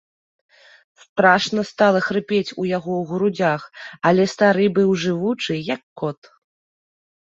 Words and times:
Страшна 1.03 1.65
стала 1.73 1.99
хрыпець 2.07 2.55
у 2.63 2.67
яго 2.77 2.91
ў 3.03 3.13
грудзях, 3.13 3.61
але 4.09 4.21
стары 4.35 4.65
быў 4.81 4.89
жывучы, 5.07 5.53
як 5.75 5.81
кот. 6.03 6.37